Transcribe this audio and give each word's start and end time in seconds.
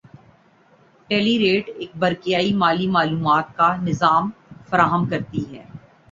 ٹیلیریٹ 1.09 1.69
ایک 1.71 1.91
برقیائی 1.95 2.53
مالی 2.53 2.87
معلومات 2.87 3.55
کا 3.57 3.69
نظام 3.79 4.29
فراہم 4.69 5.05
کرتی 5.05 5.43
ہے 5.51 5.63